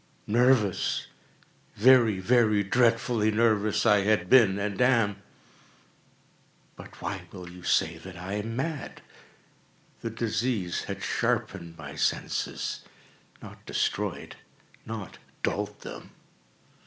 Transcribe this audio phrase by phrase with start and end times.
[0.25, 5.21] —nervous—very, very dreadfully nervous I had been and am;
[6.75, 9.03] but why will you say that I am mad?
[10.01, 16.09] The disease had sharpened my senses—not destroyed—not dulled them.